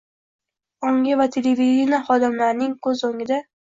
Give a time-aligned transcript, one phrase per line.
[0.87, 3.45] ongi esa televideniye xodimlarining ko‘z o‘ngida